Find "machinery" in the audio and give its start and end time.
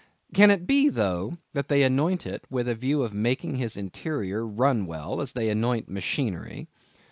5.89-6.67